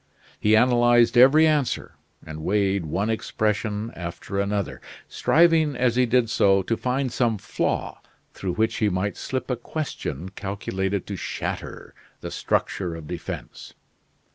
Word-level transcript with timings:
He 0.39 0.55
analyzed 0.55 1.15
every 1.15 1.45
answer, 1.45 1.93
and 2.25 2.43
weighed 2.43 2.87
one 2.87 3.11
expression 3.11 3.91
after 3.95 4.39
another, 4.39 4.81
striving, 5.07 5.75
as 5.75 5.95
he 5.95 6.07
did 6.07 6.27
so, 6.27 6.63
to 6.63 6.75
find 6.75 7.11
some 7.13 7.37
flaw 7.37 8.01
through 8.33 8.53
which 8.55 8.77
he 8.77 8.89
might 8.89 9.15
slip 9.15 9.51
a 9.51 9.55
question 9.55 10.29
calculated 10.29 11.05
to 11.05 11.15
shatter 11.15 11.93
the 12.21 12.31
structure 12.31 12.95
of 12.95 13.05
defense. 13.05 13.75